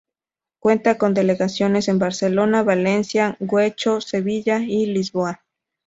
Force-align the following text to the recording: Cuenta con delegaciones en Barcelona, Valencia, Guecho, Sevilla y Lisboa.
Cuenta 0.59 0.97
con 0.97 1.13
delegaciones 1.13 1.87
en 1.87 1.99
Barcelona, 1.99 2.63
Valencia, 2.63 3.37
Guecho, 3.39 4.01
Sevilla 4.01 4.57
y 4.63 4.87
Lisboa. 4.87 5.43